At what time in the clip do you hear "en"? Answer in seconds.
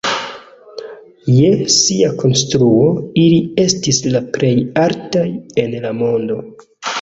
5.67-5.77